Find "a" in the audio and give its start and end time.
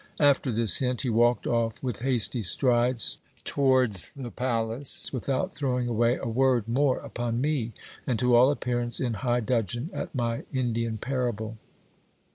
6.19-6.27